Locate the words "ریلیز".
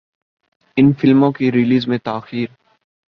1.51-1.87